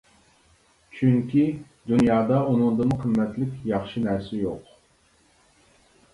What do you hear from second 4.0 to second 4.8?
نەرسە يوق.